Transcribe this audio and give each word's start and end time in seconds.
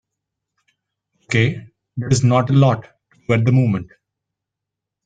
Okay, 1.25 1.67
there 1.95 2.09
is 2.09 2.23
not 2.23 2.49
a 2.49 2.53
lot 2.53 2.85
to 3.13 3.19
do 3.27 3.33
at 3.35 3.45
the 3.45 3.51
moment. 3.51 3.91